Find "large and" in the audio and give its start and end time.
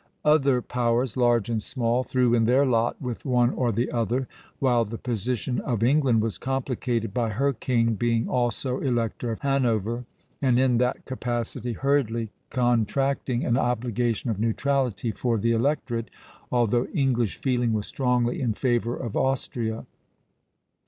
1.15-1.61